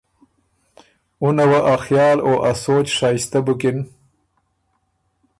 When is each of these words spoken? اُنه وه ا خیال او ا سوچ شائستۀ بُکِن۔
اُنه 1.23 1.45
وه 1.49 1.59
ا 1.73 1.75
خیال 1.85 2.17
او 2.25 2.33
ا 2.49 2.51
سوچ 2.63 2.87
شائستۀ 2.97 3.39
بُکِن۔ 3.45 3.77